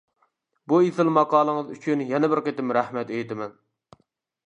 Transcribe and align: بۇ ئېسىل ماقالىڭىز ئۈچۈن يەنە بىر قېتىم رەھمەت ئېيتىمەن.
بۇ 0.73 0.79
ئېسىل 0.85 1.11
ماقالىڭىز 1.17 1.71
ئۈچۈن 1.77 2.03
يەنە 2.15 2.33
بىر 2.35 2.45
قېتىم 2.49 2.77
رەھمەت 2.81 3.15
ئېيتىمەن. 3.17 3.59